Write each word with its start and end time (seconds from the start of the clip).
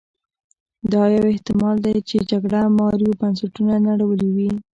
دا 0.91 1.03
یو 1.15 1.25
احتما 1.33 1.69
ل 1.75 1.77
دی 1.85 1.95
چې 2.09 2.17
جګړه 2.31 2.61
مارو 2.77 3.09
بنسټونه 3.19 3.73
نړولي 3.87 4.29
وي. 4.35 4.51